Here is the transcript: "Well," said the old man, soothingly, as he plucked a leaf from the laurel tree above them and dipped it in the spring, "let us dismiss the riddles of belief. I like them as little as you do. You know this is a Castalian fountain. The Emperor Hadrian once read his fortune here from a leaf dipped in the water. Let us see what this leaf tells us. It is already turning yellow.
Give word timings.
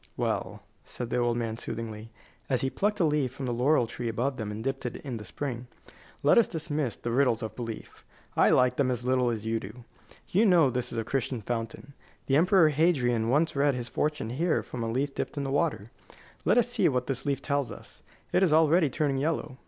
"Well," 0.17 0.63
said 0.83 1.11
the 1.11 1.17
old 1.19 1.37
man, 1.37 1.57
soothingly, 1.57 2.11
as 2.49 2.61
he 2.61 2.71
plucked 2.71 2.99
a 2.99 3.05
leaf 3.05 3.31
from 3.31 3.45
the 3.45 3.53
laurel 3.53 3.85
tree 3.85 4.09
above 4.09 4.37
them 4.37 4.49
and 4.49 4.63
dipped 4.63 4.83
it 4.83 4.95
in 4.95 5.17
the 5.17 5.23
spring, 5.23 5.67
"let 6.23 6.39
us 6.39 6.47
dismiss 6.47 6.95
the 6.95 7.11
riddles 7.11 7.43
of 7.43 7.55
belief. 7.55 8.03
I 8.35 8.49
like 8.49 8.77
them 8.77 8.89
as 8.89 9.03
little 9.05 9.29
as 9.29 9.45
you 9.45 9.59
do. 9.59 9.85
You 10.29 10.47
know 10.47 10.71
this 10.71 10.91
is 10.91 10.97
a 10.97 11.03
Castalian 11.03 11.43
fountain. 11.43 11.93
The 12.25 12.35
Emperor 12.35 12.69
Hadrian 12.69 13.29
once 13.29 13.55
read 13.55 13.75
his 13.75 13.89
fortune 13.89 14.31
here 14.31 14.63
from 14.63 14.83
a 14.83 14.89
leaf 14.91 15.13
dipped 15.13 15.37
in 15.37 15.43
the 15.43 15.51
water. 15.51 15.91
Let 16.45 16.57
us 16.57 16.67
see 16.67 16.89
what 16.89 17.05
this 17.05 17.23
leaf 17.27 17.39
tells 17.39 17.71
us. 17.71 18.01
It 18.33 18.41
is 18.41 18.51
already 18.53 18.89
turning 18.89 19.19
yellow. 19.19 19.57